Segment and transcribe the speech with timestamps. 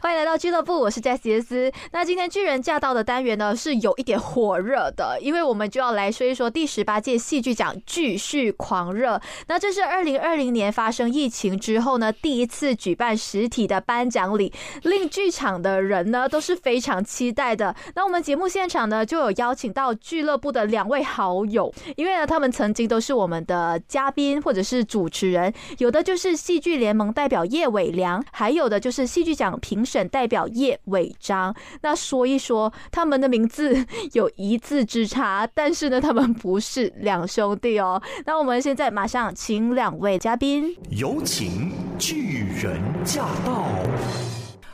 [0.00, 1.72] 欢迎来到俱乐部，我是 Jess 斯。
[1.90, 9.20] 那今天巨人驾到的单元呢，是有一点火热的，因为我们就要来说一说第十八届戏剧奖继续狂热。
[9.48, 14.52] 那这是二零二零年发生疫情之后呢，第一次举办实体的颁奖礼，
[14.84, 17.74] 令剧场的人呢都是非常期待的。
[17.96, 30.08] 那我们节目现场呢，就有邀请到俱乐部的两位好友，因为呢，他们曾经都是我们的嘉宾或者是主持人，有的就是戏剧联盟代表叶伟良，还有的就是戏剧奖评选。
[30.08, 38.02] 代表叶伟章，那说一说他们的名字 有一字之差，但是呢，他们不是两兄弟哦。
[38.24, 43.68] 那我们现在马上请两位嘉宾，有请巨人驾到。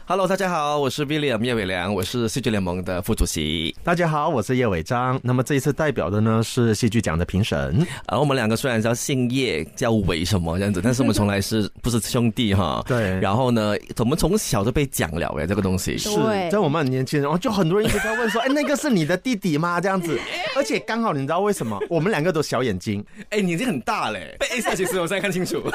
[0.06, 3.74] Hello，大家好，我是 William 叶伟良，我是戏剧联盟的副主席。
[3.82, 5.18] 大家好，我是叶伟章。
[5.22, 7.74] 那么这一次代表的呢是戏剧奖的评审。
[8.04, 12.84] 啊，我们两个虽然叫姓叶，叫伟什么这样子，但是我们从来是不是兄弟哈？
[12.86, 13.18] 对。
[13.18, 16.10] 然后呢，我们从小就被讲了哎，这个东西是
[16.50, 19.80] 在我们很年轻，然后就很多人一直在问说，哎，那个是你的弟弟吗？
[19.80, 20.20] 这样子。
[20.54, 21.80] 而且刚好你知道为什么？
[21.88, 24.36] 我们两个都小眼睛，哎，眼睛很大嘞。
[24.38, 25.62] 被 A 下其实我才看清楚。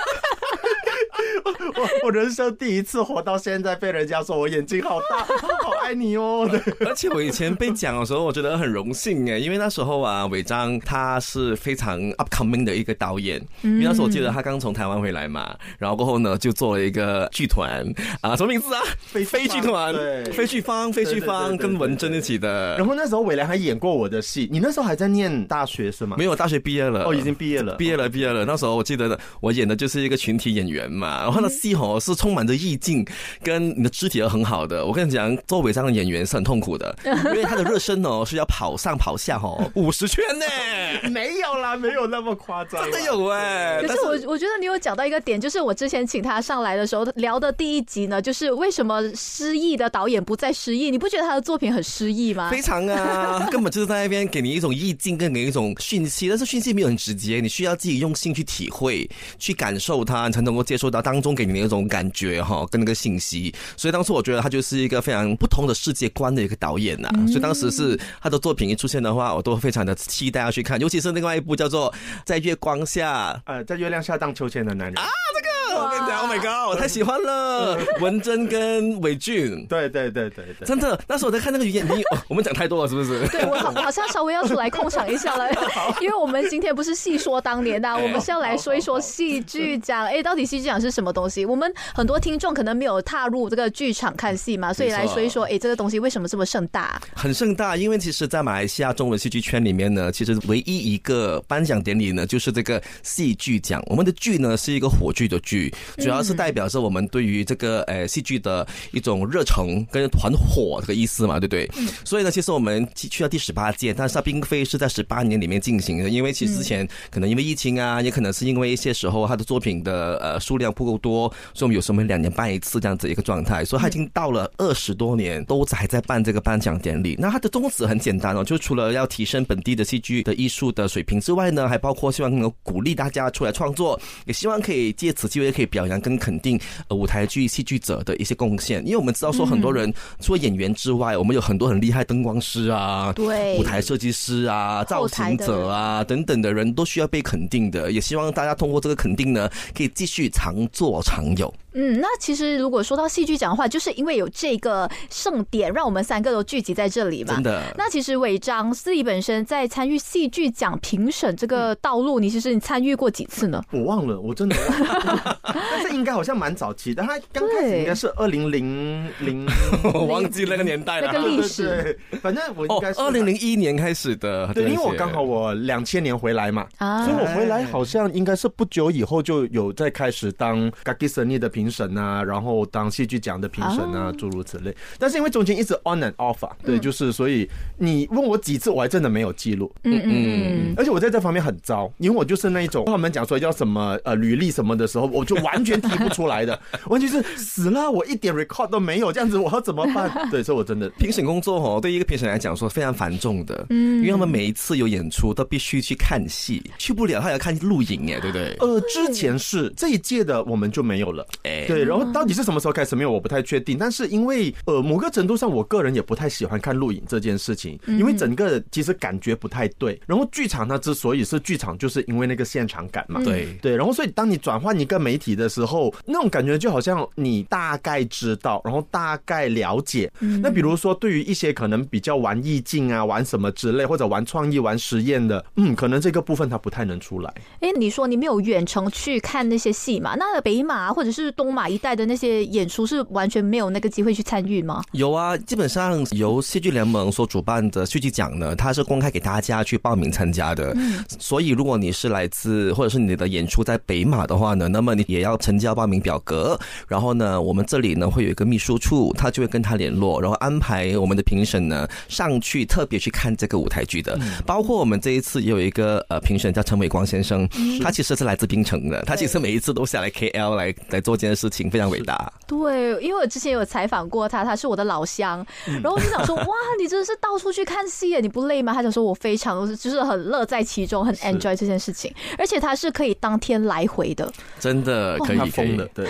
[1.75, 5.23] 我我人生第一次活到现在，被人家说我眼睛好大，
[5.63, 6.49] 好爱你哦。
[6.85, 17.85] 而且我以前被讲的时候，我觉得很荣幸哎，因为那时候啊，伟章他是非常 upcoming 的一个导演，因为那时候我记得他刚从台湾回来嘛，然后过后呢就做了一个剧团
[18.21, 18.81] 啊，什么名字啊？
[18.99, 19.93] 飞飞剧团，
[20.31, 22.77] 飞剧方，飞剧方跟文珍一起的。
[22.77, 26.15] 然后那时候伟良还演过我的戏，你那时候还在念大学是吗？
[26.17, 27.03] 没有，大学毕业了。
[27.05, 28.45] 哦，已经毕业了，毕业了，毕业了。
[28.45, 33.05] 那时候我记得的，我演的就是一个群体演员嘛，然后那戏吼是充满着意境，
[33.43, 34.85] 跟你的肢体都很好的。
[34.85, 40.45] 我跟你讲，做伪装的演员是很痛苦的， 因为他的热身哦是要跑上跑下哦五十圈呢。
[41.09, 43.81] 没有啦，没有那么夸张，真的有哎。
[43.81, 50.91] 可是我我觉得你有讲到一个点，就是我之前请他上来的时候聊的第一集呢，就是为什么失忆的导演不再失忆？
[50.91, 52.49] 你不觉得他的作品很失忆吗？
[52.49, 63.53] 非常啊， 根本就是在那边给你一种意境，跟给一种讯息，但是讯息没有很直接，你需要自己用心去体会、去感受它，才能够接受到当中给你的那种感觉哈，跟那个信息。
[63.77, 67.09] 所以当时我觉得他就是一个非常不同的世界观的一个导演呐。
[67.27, 71.91] 所以当时是他的作品一出现的话，我都非常的期待要去看，尤其是另外一部叫做
[72.25, 75.48] 《在月光下》，呃，在月亮下荡秋千的男人啊，这个。
[75.79, 83.27] 我跟你讲，Oh my God，我太喜欢了，文珍跟伟俊，对对对对对，真的，那时候我在看那个演，你 我们讲太多了，是不是？
[83.29, 85.49] 对我好像稍微要出来控场一下了，
[86.01, 90.05] 因为我们今天不是细说当年呐，我们是要来说一说戏剧奖。
[90.05, 91.45] 哎，到底戏剧奖是什么东西？
[91.45, 97.01] 我们很多听众可能没有踏入这个剧场看戏嘛，所以来说一说，哎，这个东西为什么这么盛大？
[97.15, 103.81] 很盛大，因为其实，在马来西亚中文戏剧圈里面呢，其实唯一一个颁奖典礼呢，就是这个戏剧奖。
[103.87, 105.68] 我们的剧呢，是一个火炬的剧。
[105.97, 111.69] 主要是代表着我们对于这个呃戏剧的一种热诚跟团火这个意思嘛，对不对？
[112.03, 127.15] 所以呢，其实我们去到第十八届，但是它并非是在十八年里面进行的，因为其实之前可能因为疫情啊，也可能是因为一些时候他的作品的呃数量不够多，所以我们有时候两年办一次这样子一个状态，所以他已经到了二十多年都还在办这个颁奖典礼。
[127.19, 135.99] 那它的宗旨很简单哦，就除了要提升本地的戏剧的艺术的水平之外呢，还包括希望能够鼓励大家出来创作，也希望可以借此机会可以表扬。
[135.99, 151.53] 跟肯定呃舞台剧戏剧者的一些贡献，因为我们知道说很多人除了演员之外，我们有很多很厉害灯光师啊，对，舞台设计师啊，造型者啊等等的人都需要被肯定的，也希望大家通过这个肯定呢，可以继续常做常有。
[151.73, 157.35] 嗯，那其实如果说到戏剧奖的话，就是因为有这个盛典，让我们三个都聚集在这里嘛。
[157.35, 157.61] 真的。
[157.77, 163.61] 那其实伟章自己本身在参与戏剧奖评审这个道路，你其实你参与过几次呢？
[163.71, 165.39] 我忘了，我真的忘了。
[165.43, 169.47] 但是应该好像蛮早期的，他刚开始应该是二零零零，
[169.93, 171.11] 我忘记那个年代了。
[171.13, 174.51] 那个历史，反正我应该是二零零一年开始的。
[174.55, 181.58] 对，因为我刚好我两千年回来嘛，啊所以我回来好像应该是不久以后就有在开始当 Gaggisani 的评。
[181.59, 184.73] 评审啊，然后当戏剧奖的评审啊，诸如此类。
[184.97, 187.47] 但是因为中间一直 on and off，对，就是所以
[187.77, 189.69] 你问我几次，我还真的没有记录。
[189.83, 196.57] 嗯嗯，而且我在这方面很糟，因为我就是那一种，他们讲说要什么呃履历什么的时候，我就完全提不出来的，
[196.87, 200.09] 完全是死了，我一点 record 都没有，这样子我要怎么办？
[200.31, 208.55] 对，所以我真的评审工作哦，对一个评审来讲说非常繁重的，嗯，因为他们每一次有演出都必须去看戏，去不了他要看录影哎，对不对？
[208.59, 211.25] 呃，之前是这一届的我们就没有了。
[211.67, 213.77] 对对，然后到底是什么时候开始没有，我不太确定。
[213.77, 219.99] 但是因为呃，某个程度上，我个人也不太喜欢看录影这件事情，因为整个其实感觉不太对。
[220.05, 223.21] 然后剧场它之所以是剧场，就是因为那个现场感嘛。
[223.23, 230.11] 对对，然后所以当你转换一个媒体的时候，那种感觉就好像你大概知道，然后大概了解。
[230.41, 237.33] 那比如说，对于一些可能比较玩意境啊、玩什么之类，或者玩创意、玩实验的，嗯，可能这个部分它不太能出来。
[237.61, 240.15] 哎，你说你没有远程去看那些戏嘛？
[240.15, 244.83] 那北马或者是东马一带的那些演出是完全没有那个机会去参与吗？
[244.91, 250.73] 有啊，基本上由戏剧联盟所主办的戏剧奖呢，它是公开给大家去报名参加的。
[250.75, 256.59] 嗯，所以如果你是来自或者是你的演出在北马的话呢，那么你也要成交报名表格。
[256.89, 264.19] 然后呢，我们这里呢会有一个秘书处，他就会跟他联络，然后安排我们的评审呢上去特别去看这个舞台剧的。
[264.45, 267.47] 包括我们这一次也有一个呃评审叫陈伟光先生，
[267.81, 272.31] 他其实是来自槟城的，他其实每一次都下来 KL 来来做这件事情，非常伟大。
[272.47, 276.45] 对，因为我之前有采访过他，他是我的老乡，然后我就想说，哇，
[276.79, 278.73] 你真的是到处去看戏耶，你不累吗？
[278.73, 286.07] 他就说我非常就是很乐在其中，很 enjoy 这件事情，而且他是可以当天来回的，真的可以疯的，对，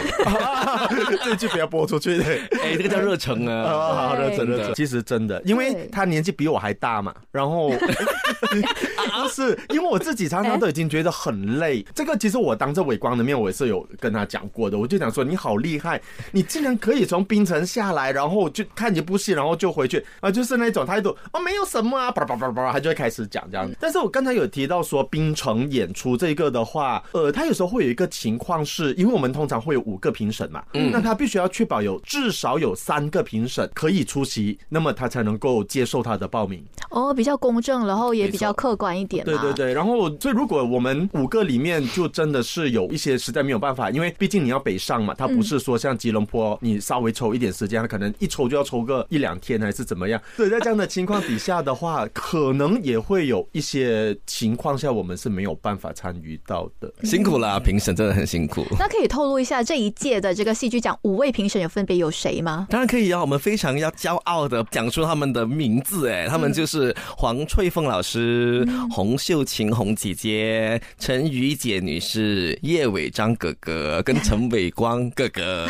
[1.26, 2.22] 这句不要播出去，
[2.62, 16.02] 哎，这个叫热诚啊， 热诚热诚，其实真的，因为他年纪比我还大嘛，然后不 是，因为我自己常常都已经觉得很累，这个其实我当着伟光的面，我也是有跟他讲过的，我就讲说你好厉害，
[16.32, 23.70] 你竟然可以从冰城下来，然后就看一部戏，然后就回去啊，就是那种态度哦，没有什么啊，叭叭叭叭，他就会开始讲这样。
[23.80, 36.64] 但是我刚才有提到说冰城演出这个的话，呃，他有时候会有一个情况是，因为我们通常会有五个评审嘛，嗯，那他必须要确保有至少有三个评审可以出席，那么他才能够接受他的报名。
[36.90, 39.24] 哦，比较公正，然后也比较客观一点。
[39.26, 50.22] 对对对，然后所以如果我们五个里面就真的是有一些实在没有办法，因为毕竟你要北上嘛，他不是说像吉隆坡，你稍微抽一点时间，他可能一抽就要抽个一两天还是怎么样。
[50.36, 56.92] 对，在这样的情况底下的话，可能也会有一些情况下我们是没有办法参与到的。
[57.04, 58.66] 辛苦了，评审真的很辛苦。
[58.78, 62.68] 那可以透露一下这一届的这个戏剧奖五位评审有分别有谁吗？
[62.70, 66.79] 当然可以啊，我们非常要骄傲的讲出他们的名字，哎，他们就是
[67.18, 75.68] 黄翠凤老师、洪秀琴洪姐姐、陈瑜姐女士、叶伟章哥哥跟陈伟光哥哥。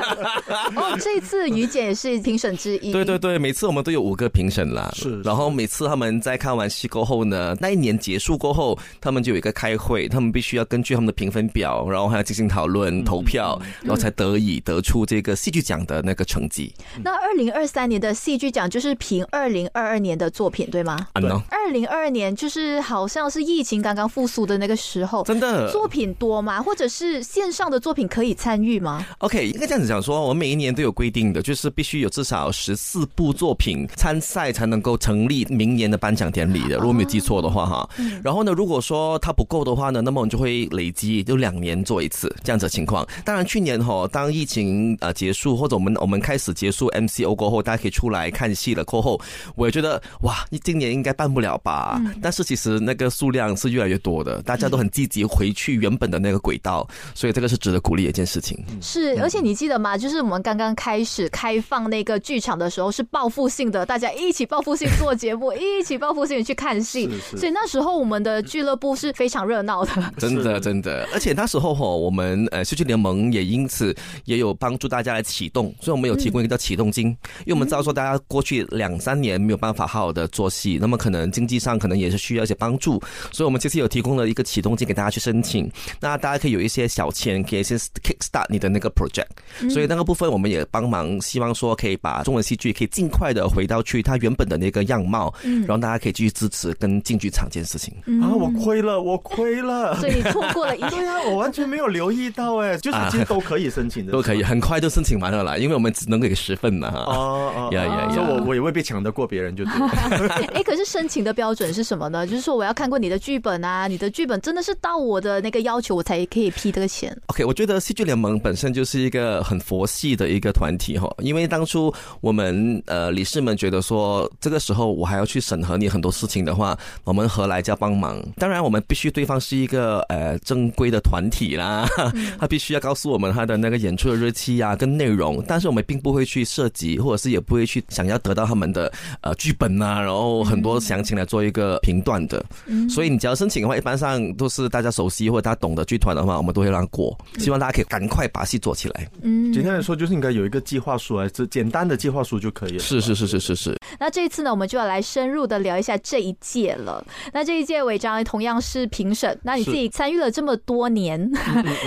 [0.76, 2.92] 哦，这次于姐也是评审之一。
[2.92, 4.90] 对对对，每次我们都有五个评审啦。
[4.94, 16.72] 是，然后每次他们在看完戏过后呢，那一年结束过后，他们就有一个开会，他们必须要根据他们的评分表，然后还要进行讨论、投票，然后才得以得出这个戏剧奖的那个成绩。
[17.02, 21.06] 那二零二三年的戏剧奖就是凭二零二二年的作品，对吗？
[21.12, 21.28] 对。
[21.50, 26.62] 二零二二年就是好像是疫情刚刚复苏的那个时候，真的作品多吗？
[26.62, 36.76] 或者是线上的作品可以参与吗？OK，应该这样子讲说，我们每一年都有规定的，就是必须有至少十四部作品参赛才能够成立明年的颁奖典礼的。
[36.76, 37.90] 如果没有记错的话，哈。
[38.24, 43.06] 然后呢，如果说它不够的话呢，那么我们就会累积，就两年做一次这样子的情况。
[43.26, 48.82] 当然，去年哈，当疫情呃结束或者我们我们开始结束 MCO 过后，大家可以出来看戏了。
[48.86, 49.20] 过后，
[49.56, 52.00] 我也觉得哇，你今年应该办不了吧？
[52.20, 58.58] 但是其实那个数量是越来越多的，大家都很积极回去原本的那个轨道，所以这个是值得鼓励的一件事情。
[58.80, 59.96] 是，而且你记得吗？
[59.96, 67.08] 就是我们刚刚开始开放那个剧场的时候，是报复性的，大家一起报复性做节目，一起报复性去看戏。
[67.36, 69.90] 所以那时候我们的俱乐部是非常热闹的。
[70.18, 71.08] 真的，真的。
[71.12, 73.94] 而且那时候哈，我们呃戏剧联盟也因此
[74.24, 77.06] 也有帮助大家来启动，所以我们有提供一个叫启动金，
[77.40, 83.00] 因为我们知道说大家过去两三年没有办法好好的做戏，那么可能经济上可能也是需要一些帮助，
[83.32, 89.26] 所以我们这次有提供了一个启动金给大家去申请，那大家可以有一些小钱，可以先 kick start 你的那个 project，
[89.70, 97.94] 所以那个部分我们也帮忙，希望说可以把中文戏剧可以尽快的回到去它原本的那个样貌，嗯，然后大家可以继续支持跟进剧场这件事情。
[98.22, 106.88] 啊，我亏了，我亏了，所以你错过了一 对啊，我完全没有留意到哎，就是其实都可以申请的，都可以，很快就申请完了啦，因为我们只能给十份嘛。
[106.90, 109.64] 哦哦，呀呀呀，所以我我也未必抢得过别人，就。
[110.54, 112.26] 哎，可是申请的标准是什么呢？
[112.26, 117.16] 就是说我要看过你的剧本啊，你的剧本真的是到我的那个要求，我才可以批这个钱。
[117.26, 128.20] OK，我觉得戏剧联盟本身就是一个很佛系的一个团体哈，因为当初我们呃理事们觉得说，这个时候我还要去审核你很多事情的话，我们何来叫帮忙？
[128.36, 131.86] 当然，我们必须对方是一个呃正规的团体啦，
[132.38, 142.44] 他必须要告诉我们他的那个演出的日期啊跟内容，但是我们并不会去涉及，或者是也不会去想要得到他们的呃剧本啊，然后很多详情来做一个评断的。
[142.66, 147.16] 嗯所以你只要申请的话，一般上都是大家熟悉或者大家懂的剧团的话，我们都会让过。
[147.38, 149.08] 希望大家可以赶快把戏做起来。
[149.22, 152.78] 嗯，简单来说就是应该有一个计划书啊，这简单的计划书就可以了。
[152.78, 153.76] 是是是是是是。
[153.98, 157.04] 那这一次呢，我们就要来深入的聊一下这一届了。
[157.32, 161.30] 那这一届违章同样是评审，那你自己参与了这么多年，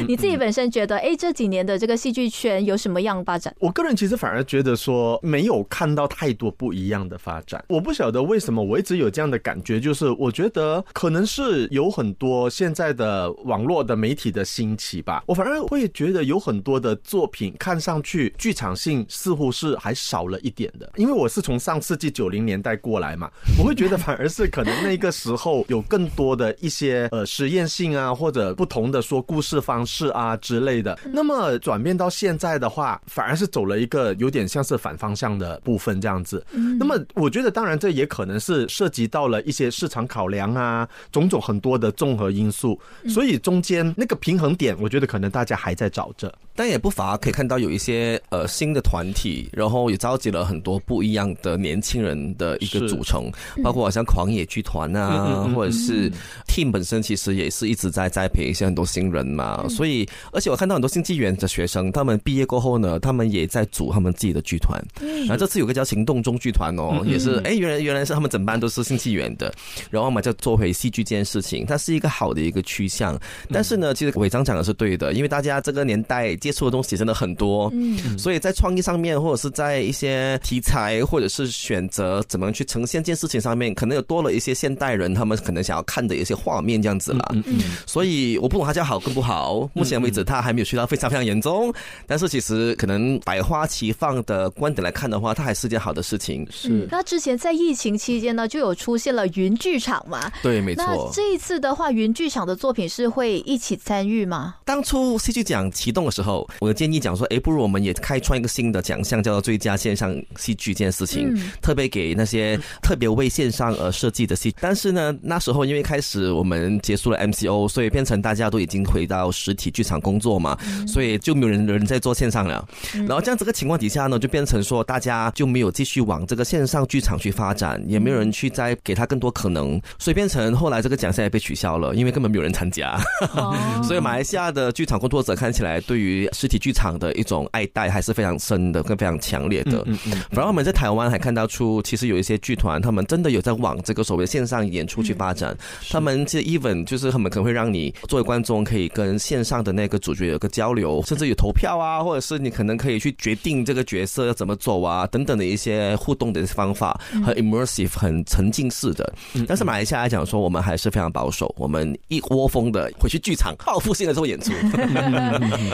[0.08, 3.54] 你自己本身觉得，哎，这几年的这个戏剧圈有什么样发展？
[3.60, 7.64] 我个人其实反而觉得说没有看到太多不一样的发展。
[7.68, 31.00] 我不晓得为什么我一直有这样的感觉，就是我觉得可能是有很多现在的网络的媒体的兴起吧，我反而会觉得有很多的作品看上去剧场性似乎是还少了一点的，因为我是从上世纪九零年代过来嘛，我会觉得反而是可能那个时候有更多的一些呃实验性啊，或者不同的说故事方式啊之类的。
[31.14, 36.46] 那么转变到现在的话，反而是走了一个有点像是反方向的部分这样子。
[36.78, 46.34] 那么我觉得，当然这也可能是涉及到了一些市场考量啊，种种很多的综合因素，所以中间那个平衡点，我觉得可能大家还在找着。
[46.56, 53.32] 但也不乏可以看到有一些呃新的团体，然后也召集了很多不一样的年轻人的一个组成，
[53.64, 56.12] 包括好像狂野剧团啊，或者是
[56.48, 59.68] team 本身其实也是一直在栽培一些很多新人嘛。
[59.68, 64.80] 所以，而且我看到很多新纪元的学生，他们毕业过后呢，他们也在组他们自己的剧团。
[65.26, 69.52] 然后这次有个叫行动中剧团哦，也是哎，原来原来是他们整班都是新纪元的，
[69.90, 73.20] 然后嘛就做回戏剧这件事情，它是一个好的一个趋向。
[73.50, 76.38] 但是呢，其实伟章讲的是对的，因为大家这个年代。
[76.44, 87.32] 接触的东西真的很多，嗯，所以在创意上面，或者是在一些题材，或者是选择怎么去呈现这件事情上面，可能有多了一些现代人他们可能想要看的一些画面这样子了。
[87.32, 87.46] 嗯，
[87.88, 89.70] 所以我不懂他叫好跟不好。
[89.74, 91.74] 目前为止，他还没有去到非常非常严重，
[92.06, 96.46] 但是其实可能百花齐放的观点来看的话，它还是件好的事情。
[96.52, 96.86] 是。
[96.92, 100.30] 那之前在疫情期间呢，就有出现了云剧场嘛？
[100.42, 100.84] 对，没错。
[100.86, 104.56] 那这一次的话，云剧场的作品是会一起参与吗？
[104.66, 106.33] 当初戏剧奖启动的时候。
[106.60, 114.56] 我的建议讲说，哎，不如我们也开创一个新的奖项，叫做最佳线上戏剧这件事情，特别给那些特别为线上而设计的戏。
[114.60, 122.66] 但是呢，那时候因为开始我们结束了 MCO，所以变成大家都已经回到实体剧场工作嘛，所以就没有人人在做线上了。
[122.94, 133.00] 然后这样这个情况底下呢，就变成说大家就没有继续往这个线上剧场去发展，也没有人去再给他更多可能，所以变成后来这个奖项也被取消了，因为根本没有人参加。
[133.84, 139.84] 所以马来西亚的剧场工作者看起来对于实体剧场的一种爱戴还是非常深的，跟非常强烈的。
[139.86, 140.12] 嗯嗯。
[140.32, 145.58] 反而我们在台湾还看到出，其实有一些剧团，他们真的有在往这个所谓的线上演出去发展。
[145.90, 159.14] 他们这 even 就是他们可能会让你作为观众可以跟线上的那个主角有个交流，甚至有投票啊，或者是你可能可以去决定这个角色要怎么走啊，等等的一些互动的方法，很 immersive，很沉浸式的。
[159.48, 164.52] 但是马来西亚来讲说，我们还是非常保守，我们一窝蜂的回去剧场报复性的做演出。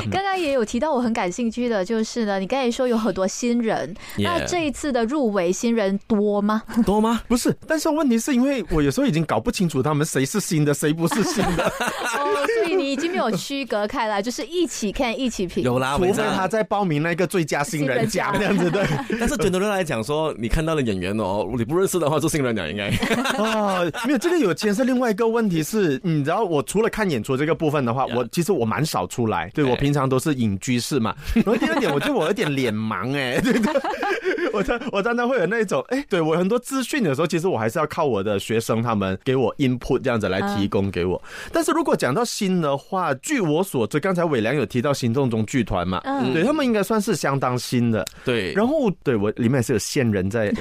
[0.10, 0.39] 刚刚。
[0.42, 6.64] 也有提到我很感兴趣的，就是呢，你刚才说有很多新人，那这一次的入围新人多吗？
[6.86, 7.22] 多吗？
[7.28, 11.66] 不是，但是问题是因为我有时候已经搞不清楚他们谁是新的，谁不是新的。
[12.18, 15.64] 哦，所以你已经没有区隔开来，就是一起看，一起评。
[15.64, 18.86] 有啦，除非他在报名那个最佳新人奖这样子对。
[19.20, 22.90] 但是整的人来讲说，你看到的演员哦，你不认识的话，做新人奖应该。
[23.38, 30.29] 哦，没有，这个有牵涉另外一个问题是，你知道，我除了看演出这个部分的话，我其实我蛮少出来，对我平常都是。
[30.34, 33.74] 隐居式嘛， 然后第二点，我觉得我有点脸盲哎， 对对，
[34.54, 41.22] 我常我常常会有那种哎，对我很多资讯的时候，其实我还是要靠我的学生他们给我 input 这样子来提供给我。
[41.52, 48.54] 但是如果讲到新的话，据我所知，刚才伟良有提到行动中剧团嘛，嗯，对他们应该算是相当新的，对。
[48.54, 50.52] 然后对我里面是有线人在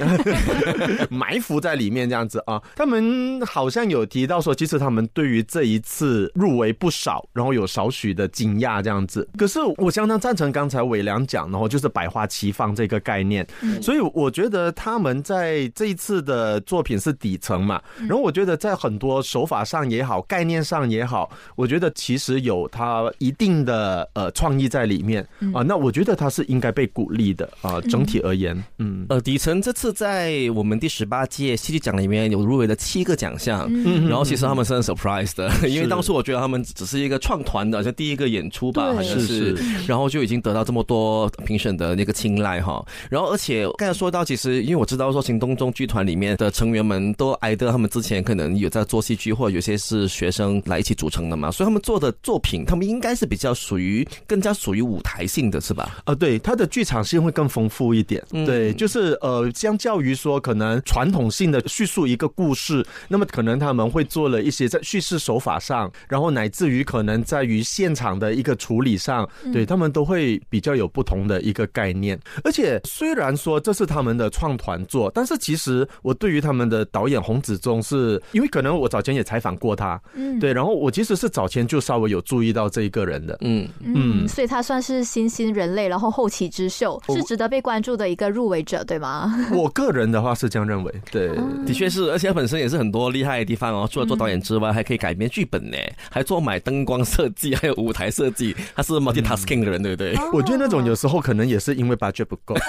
[1.09, 9.58] 埋伏在里面这样子啊，他们好像有提到说，其实他们对于这一次入围不少，然后有少许的惊讶这样子，可是。
[9.77, 13.45] 我相当赞成刚才伟良讲，然后就是百花齐放这个概念，
[13.81, 25.25] 所以我觉得他们在这一次的作品是底层嘛，然后我觉得在很多手法上也好，概念上也好，我觉得其实有他一定的呃创意在里面。
[25.53, 34.07] 啊，那我觉得他是应该被鼓励的啊，整体而言，嗯，呃，底层这次在我们第十八届戏剧奖里面有入围了七个奖项，嗯。
[34.07, 39.38] 然后其实他们是很 surprise 的，因为当时我觉得他们只是一个创团的，像第一个演出吧，好像是。
[39.87, 55.97] 然后就已经得到这么多评审的那个青睐哈，然后而且刚才说到，其实因为我知道说行动中剧团里面的成员们都挨得他们之前可能有在做戏剧，或者有些是学生来一起组成的嘛，所以他们做的作品，他们应该是比较属于更加属于舞台性的是吧？
[56.05, 69.28] 啊，对，他的剧场性会更丰富一点，对，就是呃，相较于说可能传统性的叙述一个故事，那么可能他们会做了一些在叙事手法上，然后乃至于可能在于现场的一个处理上。
[69.51, 72.19] 对他们都会比较有不同的一个概念。
[72.43, 83.67] 而且虽然说这是他们的创团作，但是其实我对于他们的导演洪子忠，是因为可能我早前也采访过他，嗯，对，然后我其实是早前就稍微有注意到这一个人的，嗯。
[83.83, 89.33] 嗯，所以他算是新兴人类，然后后起之秀，是值得被关注的一个入围者，对吗？
[89.53, 91.29] 我个人的话是这样认为，对，
[91.65, 95.77] 的确是，而且他本身也是很多厉害的地方哦，除了做导演之外，还可以改编剧本呢，
[96.09, 100.15] 还做买灯光设计，还有舞台设计，他是 multitasking 的人，对不对？
[100.33, 102.55] 我觉得那种有时候可能也是因为 budget 不够。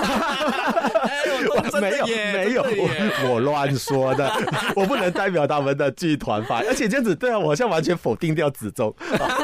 [1.81, 4.31] 没有没有，我我乱说的，
[4.77, 8.95] 我不能代表他们的剧团发而且这样子，对啊，我好像完全否定掉子中，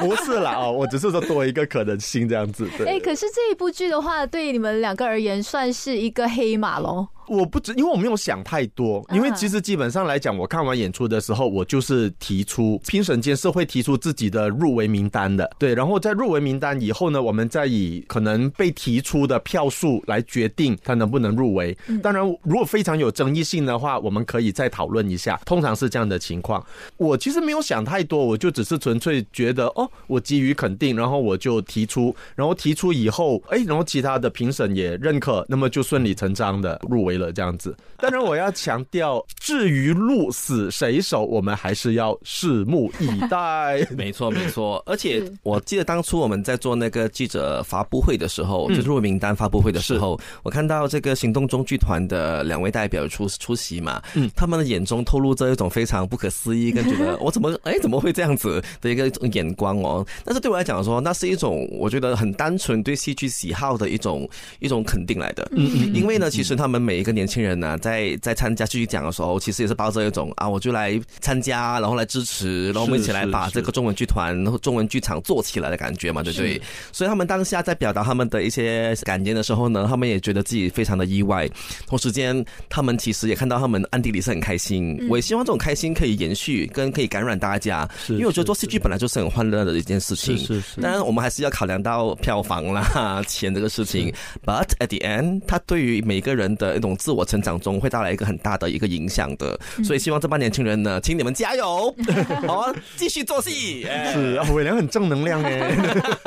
[0.00, 2.68] 不是啦啊，我只是说多一个可能性这样子。
[2.86, 7.08] 哎，可是这一部剧的话，对你们两个而言，算是一个黑马喽。
[7.28, 9.04] 我不知，因为我没有想太多。
[9.12, 15.74] 因为其实基本上来讲，我看完演出的时候，我就是提出评审监是会提出自己的入围名单的，对。
[15.74, 21.76] 然后在入围名单以后呢，我们再以可能被提出的票数来决定他能不能入围。
[22.02, 25.40] 当然，如果非常有争议性的话，我们可以再讨论一下。
[25.44, 26.64] 通常是这样的情况。
[26.96, 37.15] 我其实没有想太多，我就只是纯粹觉得，哦，我给予肯定，然后我就提出，然后提出以后，哎，然后其他的评审也认可，那么就顺理成章的入围。
[37.16, 43.86] 了这样子，当然我要强调，至于鹿死谁手，我们还是要拭目以待。
[43.96, 44.82] 没错，没错。
[44.86, 60.06] 而且我记得当初我们在做那个记者发布会的时候，就是入名单发布会的时候，我看到这个行动中剧团的两位代表出出席嘛，嗯，他们的眼中透露着一种非常不可思议，跟觉得我怎么哎怎么会这样子的一个眼光哦。
[60.24, 64.28] 但是对我来讲说，那是一种我觉得很单纯对戏剧喜好的一种
[64.60, 65.46] 一种肯定来的。
[65.52, 76.60] 嗯嗯，因为呢，其实他们每一个年轻人呢，在在参加戏剧奖的时候，其实也是抱着一种啊，我就来参加，然后来支持，然后我们一起来把这个中文剧团、然后中文剧场做起来的感觉嘛，对不对？
[76.90, 81.48] 所以他们当下在表达他们的一些感言的时候呢，他们也觉得自己非常的意外。
[81.86, 84.98] 同时间，他们其实也看到他们暗地里是很开心。
[85.08, 87.88] 我也希望这种开心可以延续，跟可以感染大家。
[88.08, 90.36] 因为我觉得做戏剧本来就是很欢乐的一件事情。
[90.38, 90.80] 是是。
[90.80, 94.12] 当然，我们还是要考量到票房啦、钱这个事情。
[94.44, 101.94] But at the end，他对于每个人的一种自我成长中会带来一个很大的一个影响的，所以希望这帮年轻人呢，请你们加油，
[102.46, 103.86] 好，继续做戏。
[104.12, 105.70] 是伟良很正能量哎，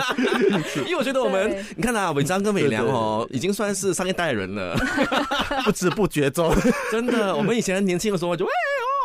[0.86, 4.78] 因为我觉得我们，你看啊，伟章跟伟良哦，已经算是上一代人了，
[5.66, 6.54] 不知不觉中，
[6.92, 8.46] 真的，我们以前年轻的时候就。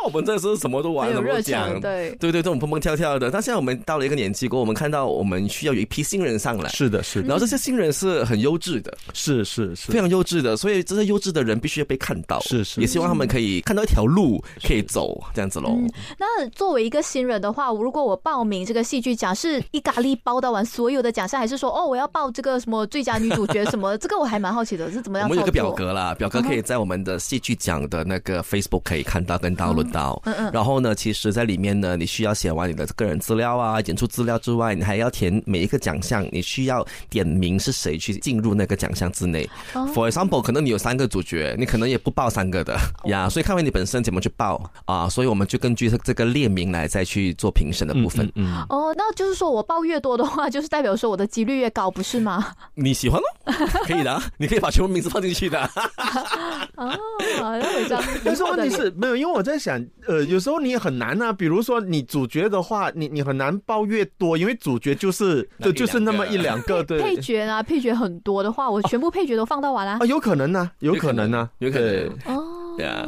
[0.05, 3.31] 我们这时候什么都玩，什么讲，对对对，这种蹦蹦跳跳的。
[3.31, 6.69] 但现在我们到了一个年纪过，我们看到我们需要有一批新人上来。
[6.69, 7.27] 是的，是的。
[7.27, 10.55] 然后这些新人是很优质的，是是是，非常优质的。
[10.55, 12.39] 所以这些优质的人必须要被看到。
[12.41, 15.77] 是是，也希望他们可以看到一条路可以走，这样子喽。
[16.19, 23.97] 那作为一个新人的话，如果我报名这个戏剧奖，是一咖喱包到完所有的奖项，还是说哦，我要报这个什么最佳女主角什么？
[23.97, 25.27] 这个我还蛮好奇的，是怎么样？
[25.27, 30.21] 我们有个表格啦，表格可以在我们的戏剧奖的那个 Facebook 可以看到跟 download 到。
[30.25, 30.75] 嗯嗯，然后。
[30.75, 39.49] 呢，其实，在里面呢，你需要写完你的个人资料啊、演出资料之外，你还要填每一个奖项，你需要点名是谁去进入那个奖项之内。
[39.73, 48.29] For example，可能你有三个主角，你可能也不报三个的呀，所以看完你本身怎么去报啊，所以我们就根据这个列名来再去做评审的部分。
[48.35, 52.51] 嗯哦，那就是说我报越多的话，就是代表说我的几率越高，不是吗？
[52.73, 53.53] 你喜欢哦，
[53.87, 55.57] 可以的，你可以把全部名字放进去的。
[56.75, 56.91] 哦，
[57.39, 58.03] 那我这样。
[58.25, 60.55] 但是问题是没有，因为我在想，呃，有时候。
[60.65, 66.81] 你也很难啊，比如说你主角的话，你你很难报越多，因为主角就是就就是那么一两个。
[66.87, 72.43] 对，配角啊，配角很多的话，我全部配角都放到完了啊，有可能呢，有可能呢，有可能哦。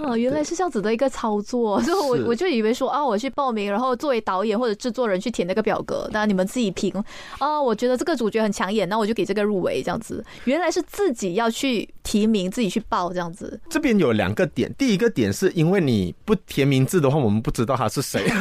[0.03, 6.93] 哦，原来是这样子的一个操作， 所以我我就以为说啊，我去报名，然后作为导演或者制作人去填那个表格，那你们自己评
[7.39, 7.61] 啊。
[7.61, 10.23] 我觉得这个主角很抢眼，那我就给这个入围这样子。
[10.45, 13.59] 原来是自己要去提名，自己去报这样子。
[13.69, 18.23] 这边有两个点，第一个点是因为你不填名字的话，我们不知道他是谁。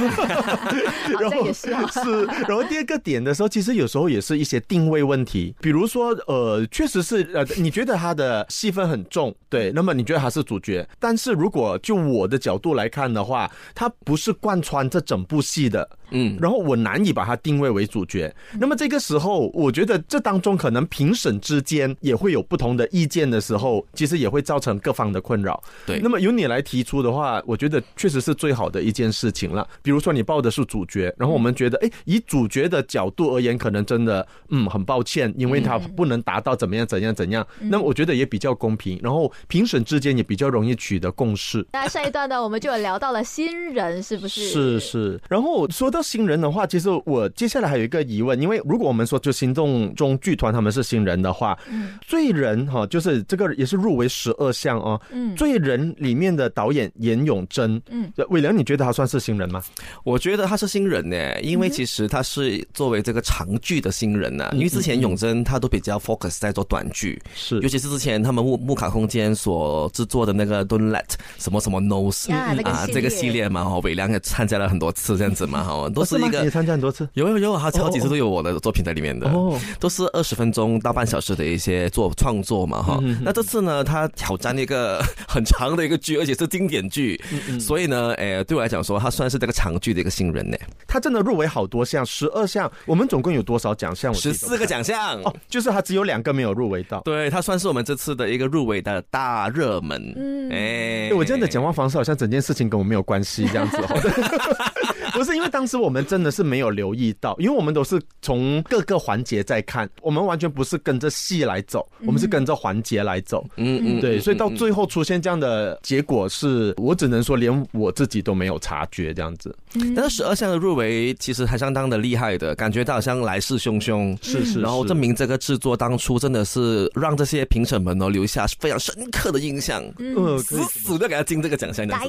[1.19, 15.89] 然后也是是，然后第二个点的时候，其实有时候也是一些定位问题，比如说呃，确实是呃，你觉得他的戏份很重，对，那么你觉得他是主角，但是如果就我的角度来看的话，他不是贯穿这整部戏的。
[16.13, 18.33] 嗯，然后我难以把它定位为主角。
[18.61, 25.61] 那么这个时候，我觉得这当中可能评审之间也会有不同的意见的时候，其实也会造成各方的困扰。
[25.85, 29.67] 对，那么由你来提出的话，我觉得确实是最好的一件事情了。
[29.83, 37.45] 比如说你报的是主角，然后我们觉得，哎，以主角的角度而言，可能真的，嗯，很抱歉，因为他不能达到怎么样怎样怎样。
[37.59, 41.67] 那么我觉得也比较公平，然后评审之间也比较容易取得共识。
[41.73, 44.45] 那上一段呢，我们就有聊到了新人，是不是？
[44.49, 45.21] 是是。
[45.29, 45.91] 然后说。
[45.97, 51.59] 到新人的话，其实我接下来还有一个疑问，因为如果我们说就心动中剧团他们是新人的话，
[52.07, 55.01] 最人哈，就是这个也是入围十二项哦。
[55.11, 59.63] 嗯，罪人里面的导演严永贞，嗯，伟良，你觉得他算是新人吗？
[60.05, 87.23] 我觉得他是新人呢，因为其实他是作为这个长剧的新人呢，因为之前永贞他都比较 focus 在做短剧，是，尤其是之前他们木木卡空间所制作的那个 Don't Let 什么什么 Knows 啊这个系列嘛，哈，伟良也参加了很多次这样子嘛，哈，都是一个也参加很多次，有有有，好好几次都有我的作品在里面的，哦，都是二十分钟到半小时的一些做创作嘛，哈，那这次呢，他挑战一个 很长的一个剧，而且是经典剧，
[87.61, 90.57] 所以呢，哎，对我来讲说，他算是这个长剧的一个新人呢。
[90.87, 94.15] 他真的入围好多项，十二项，我们总共有多少奖项？
[94.15, 100.15] 十四个奖项哦，就是他只有两个没有入围到，对他算是我们这次的一个入围的大热门。
[100.17, 103.77] 嗯，哎，我真的讲话方式好像整件事情跟我没有关系这样子。
[105.17, 113.45] 不是因为当时我们真的是没有留意到，因为我们都是从各个环节在看，我们完全不是跟着戏来走，我们是跟着环节来走。
[113.57, 119.57] 嗯嗯，对，所以到最后出现这样的结果，是我只能说连我自己都没有察觉这样子。
[119.95, 131.97] 但是十二项的入围其实还相当的厉害的，感觉到好像来势汹汹，是是，然后证明这个制作当初真的是让这些评审们呢留下非常深刻的印象，嗯，死死的给他进这个奖项，的。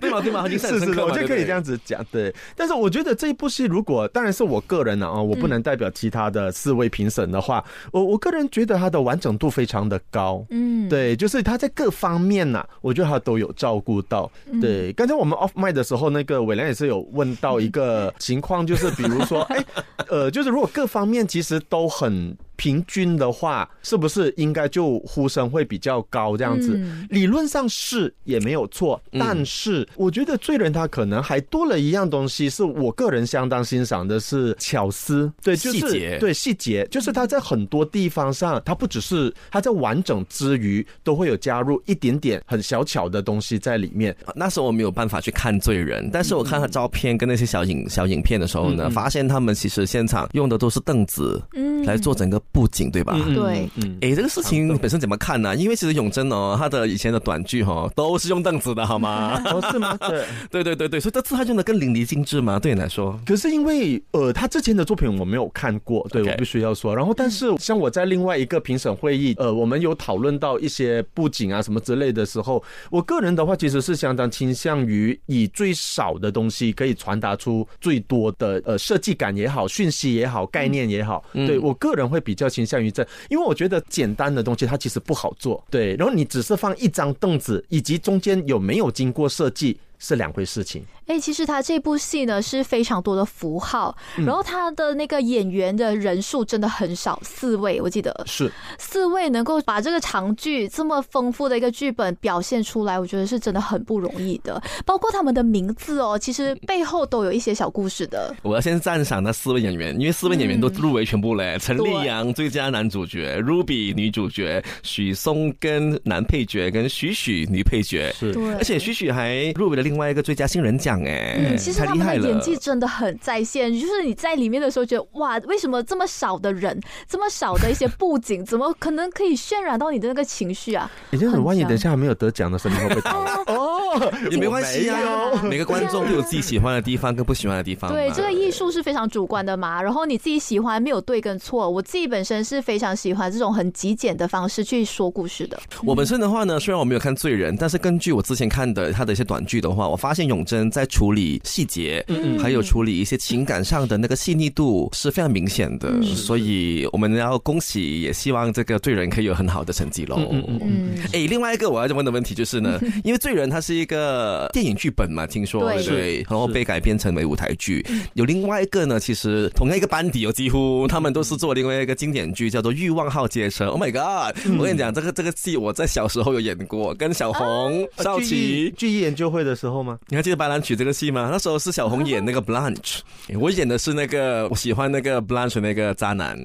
[0.00, 0.20] 对吗？
[0.20, 0.46] 对吗？
[0.46, 2.04] 已经是是是，可以这样子讲。
[2.10, 10.44] 对，但是我觉得这一部戏，如果当然是我个人的啊，我不能代表其他的四位评审的话，我我个人觉得它的完整度非常的高。
[10.50, 14.30] 嗯，对，就是它在各方面呐，我觉得它都有照顾到。
[14.60, 19.64] 对，刚才我们 off 麦的时候，那个伟良也是有问到一个情况，就是比如说， 哎，
[20.08, 22.36] 呃，就是如果各方面其实都很。
[22.60, 26.36] 平均的话，是不是应该就呼声会比较高？
[26.36, 29.02] 这样子，理论上是也没有错。
[29.12, 35.32] 但是，我觉得罪人他可能还多了一样东西，是我个人相当欣赏的，是巧思。
[35.42, 44.14] 对，就是对细节，就是他在很多地方上，他不只是他在完整之余，都会有加入一点点很小巧的东西在里面。
[44.34, 52.38] 那时候我没有办法去看罪人，但是我看他照片跟那些小影小影片的时候呢，发现他们其实现场用的都是凳子，嗯，来做整个。
[52.52, 53.16] 布景对吧？
[53.34, 53.68] 对，
[54.00, 55.54] 哎，这个事情本身怎么看呢？
[55.56, 59.40] 因为其实永贞哦，他的以前的短剧哈都是用凳子的，好吗？
[59.46, 59.96] 哦，是吗？
[60.08, 63.18] 对，对对对对，所以这次他用的更淋漓尽致嘛，对你来说。
[63.26, 66.94] 可是因为呃，他之前的作品我没有看过，对我必须要说。
[66.94, 82.50] 然后，但是像我在另外一个评审会议，呃，我们有讨论到一些布景啊什么之类的时候，我个人的话其实是相当倾向于以最少的东西可以传达出最多的呃设计感也好、讯息也好、概念也好，对我个人会比较。
[82.50, 85.94] 倾向于这，因为我觉得简单的东西它其实不好做，对。
[85.94, 89.78] 然后你只是放一张凳子，以及中间有没有经过设计。
[90.02, 90.82] 是两回事情。
[91.06, 104.62] 哎，其实他这部戏呢是非常多的符号，然后他的那个演员的人数真的很少，四位我记得是四位能够把这个长剧这么丰富的一个剧本表现出来，我觉得是真的很不容易的。
[104.86, 108.34] 包括他们的名字哦，其实背后都有一些小故事的。
[108.42, 118.12] 我要先赞赏那四位演员，因为四位演员都入围全部嘞：陈立阳最佳男主角，Ruby 女主角，许嵩跟男配角，跟许许女配角。
[118.12, 130.90] 是，而且许许还入围了另外一个最佳新人奖哎，其实他们的演技真的很在线，就是你在里面的时候觉得哇，为什么这么少的人，这么少的一些布景，怎么可能可以渲染到你的那个情绪啊？
[131.10, 133.44] 已经很万一等一下还没有得奖的时候，你会被打哦，
[134.30, 137.90] 也没关系啊， 每个观众都有自己喜欢的地方跟不喜欢的地方。
[137.92, 141.68] 对，这个艺术是非常主观的嘛，然后你自己喜欢没有对跟错。
[141.68, 145.60] 我自己本身是非常喜欢这种很极简的方式去说故事的。
[145.84, 150.30] 我本身的话呢，虽然我没有看罪人，但是根据我之前看的他的一些短剧的话，我发现。
[150.30, 160.20] 永贞在处理细节，嗯还有处理一些情感上的那个细腻度是非常明显的，所以我们要恭喜，也希望这个罪人可以有很好的成绩喽。
[160.30, 167.84] 嗯，哎，另外一个我要问的问题就是呢， 因为罪人他是一个电影剧本嘛，听说对，然后被改编成为舞台剧。
[168.14, 173.66] 有另外一个呢，其实同样一个班底哦，几乎他们都是做另外一个经典剧，叫做《欲望号街车》。
[173.68, 174.36] Oh my god！
[174.58, 179.98] 我跟你讲，这个这个戏我在小时候有演过，跟小红、少奇剧艺研究会的时候吗？
[180.08, 181.28] 你还记得白兰曲这个戏吗？
[181.32, 182.98] 那时候是小红演那个 Blanche，
[183.38, 186.38] 我演的是那个我喜欢那个 Blanche 那个渣男。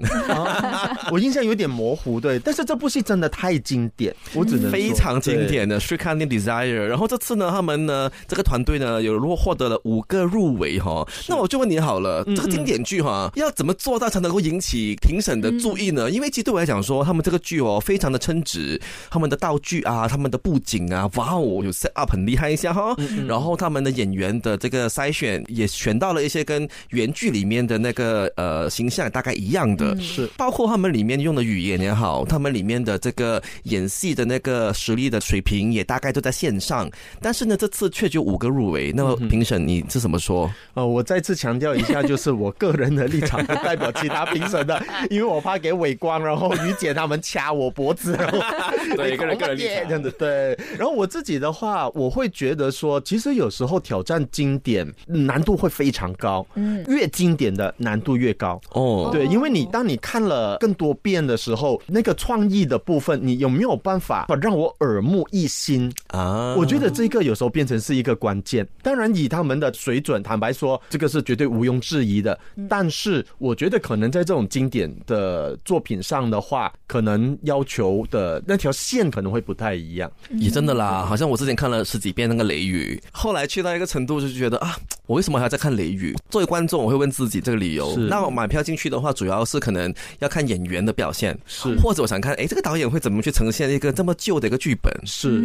[1.12, 2.40] 我印象有点模糊，对。
[2.40, 6.66] 但是这部戏真的太经典，我只能非常经典的《s h r e k a n Desire》。
[6.86, 16.12] 然后这次呢，他们呢这个团队呢有如果获得了五个入围哈，那我就问你好了，这个经典剧哈要怎么做到才能够引起评审的注意呢？
[16.12, 22.96] 因为其实对我来讲说，他们这个剧哦非常的称职，他们的道具啊，他们的布景啊，哇哦有 set up 很厉害一下哈。
[23.28, 30.28] 然后他们的演员的这个筛选也选到了一些跟原剧里面的那个呃形象大概一样的，是。
[30.38, 36.90] 包括他们里面用的语言也好，他们里面的这个演戏的那个实力的水平也大概都在线上。
[37.22, 40.52] 但是呢，这次却就五个入围，那么评审你是怎么说？
[40.74, 48.40] 呃，我再次强调一下，就是我个人的立场，不代表其他评审的， 因为我怕给伟光，然后于姐他们掐我脖子，然后
[48.96, 50.58] 对个人个人立场这样的对。
[50.78, 59.10] 然后我自己的话，我会觉得说，其实有时候挑战经典难度会非常高，嗯，越经典的难度越高哦。
[59.12, 66.56] 对，因为你当你看了更多遍的时候，那个创意的部分，你有没有办法让我耳目一新啊？
[66.58, 68.68] 我觉得这个有时候变成是一个关键。
[68.82, 72.38] 当然，以他们的水准，坦白说，这个是绝对毋庸置疑的。
[72.70, 80.12] 但是，我觉得可能在这种经典的作品上的话，可能要求的那条线可能会不太一样。
[80.32, 84.76] 也真的啦，好像我之前看了十几遍那个《雷雨》，后来去到一个程度，就觉得啊，
[85.08, 86.14] 我为什么还要再看《雷雨》？
[86.30, 87.96] 作为观众，我会问自己这个理由。
[88.10, 94.92] 那我买票进去的话，主要是可能要看演员的表现，是或者我想看，哎，这个导演会怎么去呈现一个这么旧的一个剧本？
[95.06, 95.42] 是，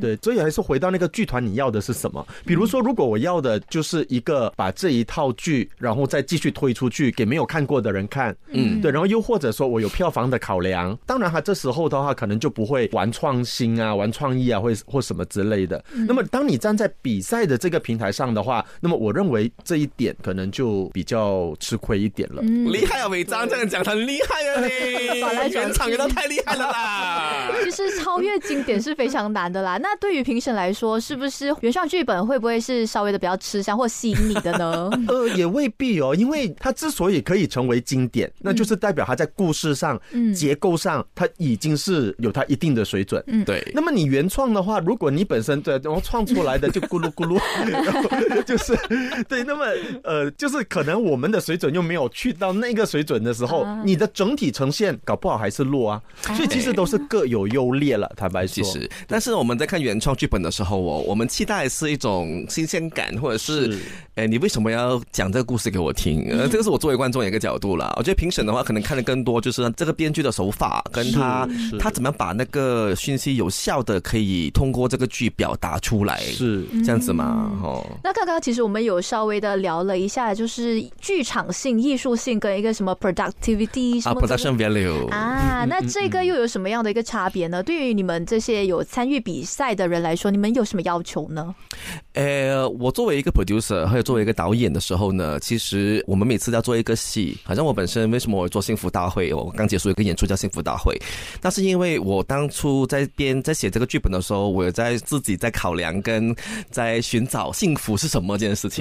[0.00, 2.26] 对，所以还是回到那个剧团，你要的是什么？
[2.46, 15.84] 比如说，如果我要的就是一个把这一套剧，然后再继续推出去给没有看过的人看，嗯，对，然后又或者说我有票房的考量，当然哈这时候的话，可能就不会玩创新啊，玩创意啊，或或什么之类的。
[16.08, 22.40] 那么，当你站在比赛的这个平台上的话，那么我认为这一点可能就比较吃亏一点了。
[22.42, 24.66] 厉害啊，伟章这样讲很厉害啊，
[25.44, 27.50] 你 原厂也都太厉害了啦。
[27.64, 29.76] 其实超越经典是非常难的啦。
[29.78, 34.88] 那对于评审来说，是不是原创剧本会不会是稍微的比较吃香或吸引你的呢？
[35.08, 40.00] 呃，也未必哦，因为它之所以可以成为经典，那就是代表它在故事上、
[40.34, 43.22] 结构上，它已经是有它一定的水准。
[43.26, 43.62] 嗯，对。
[43.74, 48.76] 那么你原创的话，如果你本身对然后创出来的就咕噜咕噜，然后就是
[49.28, 49.64] 对，那么
[50.04, 56.02] 呃，就是可能我们的水准又没有去到那个水准的时候，你的整体呈现搞不好还是弱啊。
[56.34, 58.62] 所以其实都是各有优劣了，坦白说。
[58.62, 63.78] 其实，但是我们在看原创剧本的时候，哦，我们期待是一种新鲜感，或者是，
[64.14, 66.26] 哎，你为什么要讲这个故事给我听？
[66.30, 67.92] 呃，这个是我作为观众一个角度了。
[67.96, 77.50] 我觉得评审的话，可能看的更多就是这个编剧的手法，跟他他怎么样把那个讯息有效的可以通过这个剧表达出来，是这样子吗？
[77.62, 87.62] 哦，那刚刚其实我们有稍微的聊了一下，就是剧场性、艺术性跟一个什么 productivity 啊，production value 啊，那这个又有什么样的一个差别呢？
[87.62, 91.54] 对于你们这些有参与比赛的人来说，你们有什么要求呢？
[92.14, 101.00] 呃，我作为一个 producer，还有作为一个导演的时候呢，其实我们每次要做一个戏，好像我本身为什么我做幸福大会，我刚结束一个演出叫幸福大会，
[101.40, 106.34] 那是因为我当初在编在写这个剧本的时候，我在自己在考量跟
[106.70, 108.71] 在寻找幸福是什么这件事情，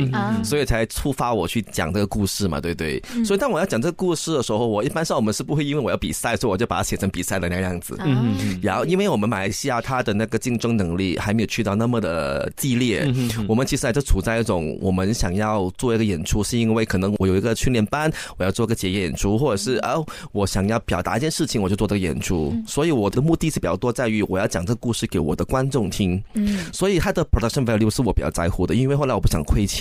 [0.43, 3.01] 所以才触发我去讲这个故事嘛，对不对？
[3.25, 7.95] 所以当我要讲这个故事的时候，我一般上我们是不会因为我要比赛，所以我就把它写成比赛的那个样子。
[7.99, 13.11] 嗯，然后因为我们马来西亚它的那个竞争能力还没有去到那么的激烈，
[13.47, 22.53] 我们其实还是处在一种我们想要做一个演出，是因为可能我有一个训练班，我要做个结业演出，或者是哦，我想要表达一件事情，我就做这个演出。
[22.65, 26.21] 所以我的目的是比较多在于我要讲这个故事给我的观众听。
[26.33, 29.80] 嗯，所以它的 production value 是我比较在乎的，因为后来我不想亏钱。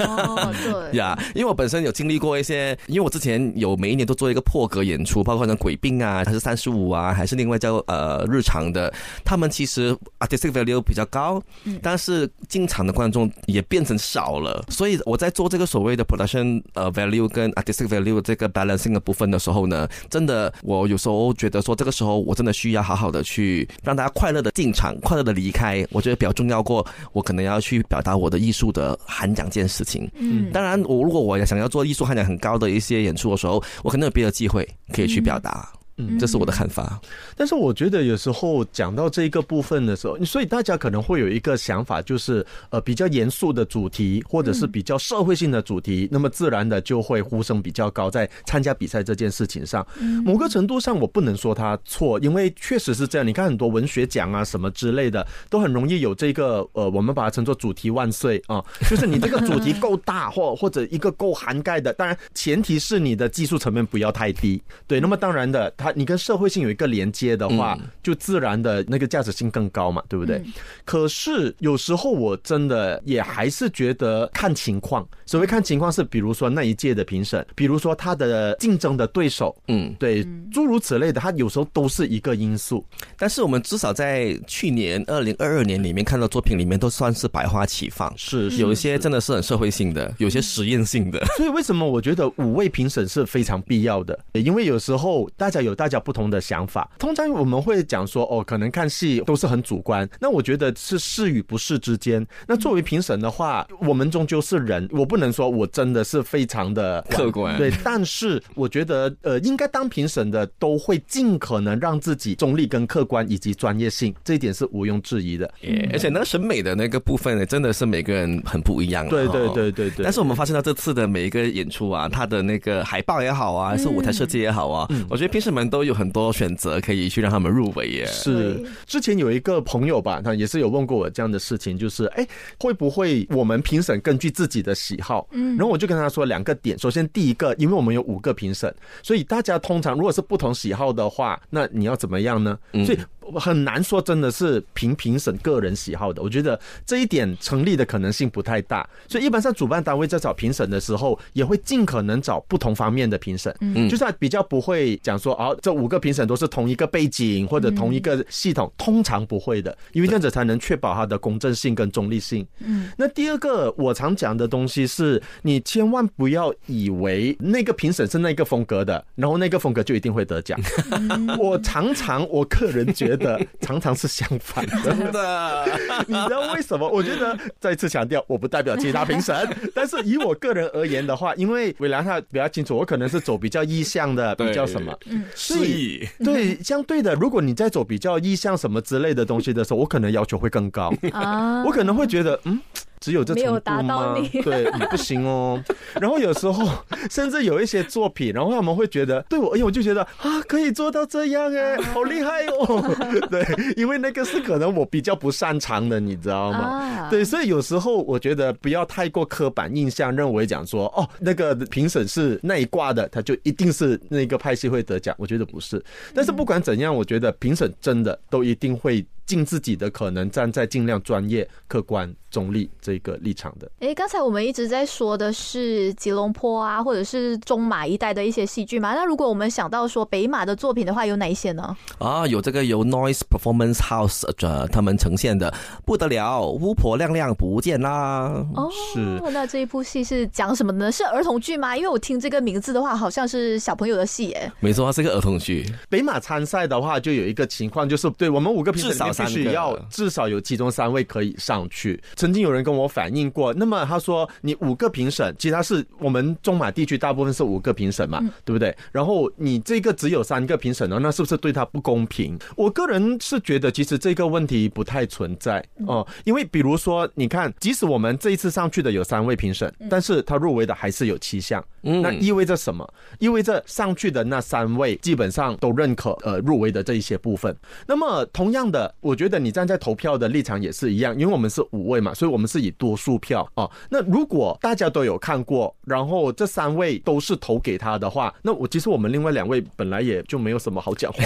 [0.00, 8.92] 哦，对呀， 因为我本身有经历过一些，因为我之前有每一年都做一个破格演出，包括像鬼病啊，还是三十五啊，还是另外叫呃日常的，
[9.24, 11.42] 他们其实 artistic value 比较高，
[11.82, 14.64] 但是进场的观众也变成少了。
[14.68, 30.08] 所以我在做这个所谓的 production 呃 value 跟 artistic value 这个 balancing 的部分的时候呢，真的我有时候觉得说这个时候我真的需要好好的去让大家快乐的进场，快乐的离开，我觉得比较重要过我可能要去表达我的艺术的涵奖这件事情。
[30.14, 35.72] 嗯，当然我如果我想要做艺术涵养很高的一些演出的时候，我可能有别的机会可以去表达。
[35.98, 37.00] 嗯，这是我的看法。
[37.36, 49.86] 但是我觉得有时候讲到这一个部分的时候，所以大家可能会有一个想法，就是呃比较严肃的主题，或者是比较社会性的主题，那么自然的就会呼声比较高，在参加比赛这件事情上。
[50.22, 53.26] 某个程度上，我不能说他错，因为确实是这样。
[53.26, 61.90] 你看很多文学奖啊什么之类的，都很容易有这个呃，我们把它称作主题万岁啊，就是你这个主题够大，或或者一个够涵盖的。
[61.94, 64.60] 当然前提是你的技术层面不要太低。
[64.86, 65.72] 对，那么当然的。
[65.86, 70.42] 它你跟社会性有一个连接的话，就自然的那个价值性更高嘛，对不对？
[70.84, 75.06] 可是有时候我真的也还是觉得看情况。
[75.24, 82.84] 所谓看情况是，比如说那一届的评审，比如说他的竞争的对手，嗯，对，诸如此类的，他有时候都是一个因素。
[83.16, 88.12] 但是我们至少在去年二零二二年里面看到作品里面，都算是百花齐放。
[88.16, 91.24] 是，有一些真的是很社会性的，有些实验性的。
[91.36, 94.18] 所 以为什么我觉得五位评审是非常必要的？
[94.32, 96.90] 因为有时候大家有大家不同的想法。
[96.98, 100.08] 通常我们会讲说，哦，可能看戏都是很主观。
[100.18, 102.26] 那我觉得是是与不是之间。
[102.48, 107.56] 那作为评审的话，我们终究是人，我不能说我真的是非常的客观。
[107.58, 115.52] 对，但是我觉得，呃，应该当评审的都会尽可能让自己中立、跟客观以及专业性，这一点是毋庸置疑的。
[115.92, 119.06] 而且那个审美的那个部分呢，真的是每个人很不一样。
[119.08, 120.04] 对对对对对。
[120.04, 128.06] 但是我们发现到这次的每一个演出啊，他的那个海报也好啊，还是舞台设计也好啊，我觉得评审们都有很多选择可以去让他们入围耶。
[128.06, 132.26] 是，之前有一个朋友吧，他也是有问过我这样的事情，就是哎，
[132.58, 135.26] 会不会我们评审根据自己的喜好？
[135.32, 142.58] 嗯，然后我就跟他说两个点，首先第一个，因为我们有五个评审，所以大家通常如果是不同喜好的话，那你要怎么样呢？
[142.84, 142.98] 所以。
[143.34, 148.88] 很难说真的是凭评审个人喜好的，我觉得这一点成立的可能性不太大。
[149.08, 162.46] 所以一般上主办单位在找评审的时候，也会尽可能找不同方面的评审，嗯，就是比较不会讲说哦，这五个评审都是同一个背景或者同一个系统，通常不会的，因为这样子才能确保它的公正性跟中立性。
[162.60, 170.58] 嗯，那第二个我常讲的东西是，你千万不要以为那个评审是那个风格的，然后那个风格就一定会得奖。
[171.38, 173.15] 我常常我个人觉得。
[173.16, 175.66] 的常常是相反的，真的。
[176.06, 176.88] 你知道为什么？
[176.88, 179.34] 我觉得再次强调，我不代表其他评审，
[179.74, 190.92] 但是以我个人而言的话，因为伟良他比较清楚，我可能是走比较意向的，比较什么，嗯，所以对相对的，如果你在走比较意向什么之类的东西的时候，我可能要求会更高。
[191.12, 192.60] 啊，我可能会觉得嗯。
[193.06, 194.16] 只有这程度吗？
[194.42, 195.62] 对，你不行哦。
[196.00, 196.68] 然后有时候
[197.08, 202.82] 甚至有一些作品，然后他们会觉得，对我，哎，我就觉得啊，可以做到这样哎，好厉害哦。
[203.30, 207.08] 对，因为那个是可能我比较不擅长的，你知道吗？
[207.08, 215.14] 对，所以有时候我觉得不要太过刻板印象，认为讲说哦，那个评审是那一挂的，他就一定是那个派系会得奖。
[215.16, 215.80] 我觉得不是。
[216.12, 219.06] 但是不管怎样，我觉得评审真的都一定会。
[219.26, 223.68] 尽自己的可能，站在尽量专业、客观、中立这个立场的。
[223.80, 228.94] 哎，刚才我们一直在说的是吉隆坡啊，或者是中马一带的一些戏剧嘛。
[228.94, 231.76] 那如果我们想到说北马的作品的话，有哪一些呢？
[231.98, 235.52] 啊，有这个由 Noise Performance House 这他们呈现的
[235.84, 238.46] 不得了，巫婆亮亮不见啦。
[238.54, 239.20] 哦，是。
[239.32, 240.92] 那这一部戏是讲什么呢？
[240.92, 241.76] 是儿童剧吗？
[241.76, 244.52] 因为我听这个名字的话，好像是小朋友的戏耶。
[244.60, 245.66] 没错，是个儿童剧。
[245.88, 249.15] 北马参赛的话，就有一个情况，就是对我们五个评审。
[249.24, 252.02] 必须要至少有其中三位可以上去。
[252.14, 258.76] 曾经有人跟我反映过，那么他说你五个评审，其他是我们中马地区大部分是五个评审嘛，对不对？
[258.92, 262.38] 然后你这个只有三个评审呢，那是不是对他不公平？
[262.56, 272.86] 我个人是觉得其实这个问题不太存在哦，因为比如说你看，即使我们这一次上去的有三位评审，但是他入围的还是有七项，那意味着什么？
[273.18, 277.54] 意味着上去的那三位基本上都认可呃入围的这一些部分。
[277.86, 278.94] 那么同样的。
[279.06, 283.70] 我觉得你站在投票的立场也是一样，因为我们是五位嘛，所以我们是以多数票哦。
[283.88, 291.20] 那如果大家都有看过，然后这三位都是投给他的话，那我其实我们另外两位本来也就没有什么好讲话。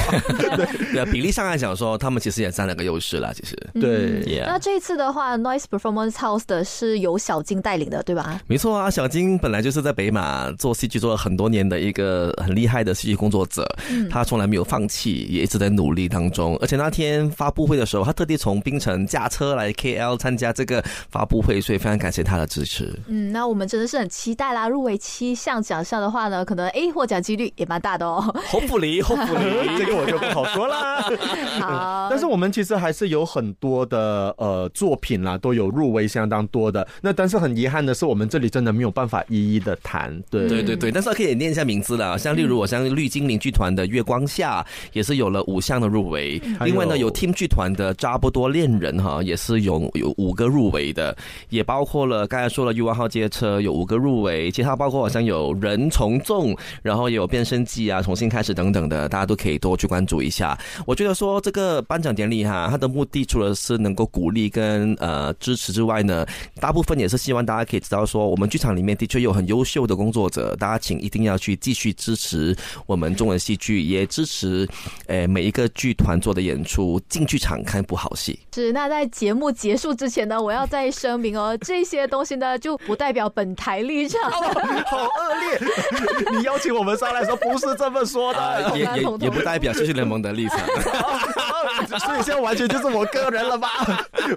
[0.92, 3.32] 对，比例上来讲说，他们其实也占了个优势了。
[3.32, 4.44] 其实，对。
[4.44, 8.38] 那这一次的话，Noise Performance House 的是由小金带领的，对吧？
[8.46, 13.66] 没错啊，小金本来就是在北马做戏剧做了很多年的一个很厉害的戏剧工作者，
[14.10, 16.58] 他从来没有放弃，也一直在努力当中。
[16.60, 17.69] 而且那天发布。
[17.70, 22.92] 会的时候，他特地从槟城驾车来 KL 参加这个发布会，所以非常感谢他的支持。
[23.06, 24.68] 嗯，那我们真的是很期待啦！
[24.68, 28.20] 入围七项奖项的话呢，可能哎获奖几率也蛮大的哦。
[28.48, 31.00] 好不离，好不离，这个我就不好说啦。
[31.60, 36.84] 好，但是我们其实还是有很多的呃作品啦，都有入围相当多的。
[37.00, 40.10] 那但是很遗憾的是，我们这里真的没有办法一一的谈。
[40.30, 46.40] 对对对对，但是可以念一下名字了，像例如我像绿精灵剧团的月光下，也是有了五项的入围。
[46.64, 47.59] 另外呢，有 Team 剧团。
[47.60, 51.14] 团的差不多恋人哈，也是有有五个入围的，
[51.50, 60.58] 也包括了刚才说了 U 二号街车有五个入围，其他包括好像有人从众，然后也有变声记啊，重新开始等等的，大家都可以多去关注一下。
[60.86, 66.24] 我觉得说这个颁奖典礼哈，它的目的除了是能够鼓励跟呃支持之外呢，
[66.60, 72.56] 大部分也是希望大家可以知道说，我们剧场里面的确有很优秀的工作者，大家请一定要去继续支持
[72.86, 74.66] 我们中文戏剧，也支持
[75.08, 78.38] 诶每一个剧团做的演出，进剧场看部好戏。
[78.54, 84.20] 是，那在节目结束之前呢，我要再声明哦，这些东西呢就不代表本台立场。
[84.30, 85.58] 好恶劣！
[86.36, 90.58] 你邀请我们上来说不是这么说的，也也也不代表戏剧联盟的立场。
[91.98, 93.68] 所以现在完全就是我个人了吧？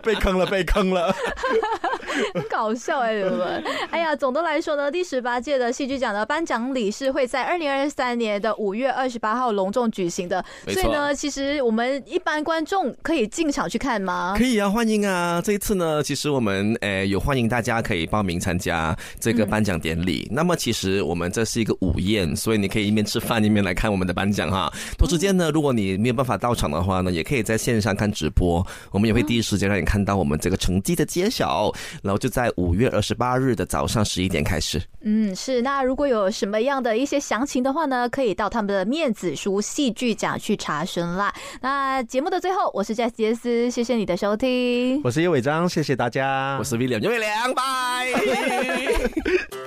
[0.01, 1.13] 被坑了，被坑了。
[2.33, 3.63] 很搞笑哎，你们！
[3.91, 10.43] 哎呀，总的来说呢，第十八届的戏剧奖的颁奖礼是会在二零二三年的五月二十八号隆重举行的。
[10.67, 14.35] 所以呢，其实我们一般观众可以进场去看吗？
[14.37, 15.41] 可以啊，欢迎啊！
[15.43, 20.27] 这一次呢，其实我们诶有欢迎大家可以报名参加这个颁奖典礼。
[20.31, 24.71] 那么其实我们这是一个午宴，所以你可以一面吃饭一面来看我们的颁奖哈。
[24.97, 31.71] 同时间呢，如果你没有办法到场的话呢，也可以在线上看直播，我们也会第一时间让你看到我们这个成绩的揭晓。
[32.03, 34.81] 然后就在五月二十八日的早上十一点开始。
[35.01, 35.61] 嗯，是。
[35.61, 41.33] 那如果有什么样的一些详情的话呢，可以到他们的面子书戏剧奖去查询啦。
[41.61, 45.01] 那节目的最后，我是 Jess 杰斯，谢谢你的收听。
[45.03, 46.57] 我是叶伟章，谢谢大家。
[46.59, 47.63] 我是 William 叶伟良，拜。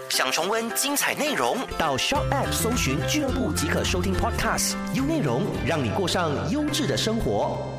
[0.09, 7.76] 想重温精彩内容，到 Shop App 搜寻俱乐部即可收听 Podcast，优内容让你过上优质的生活。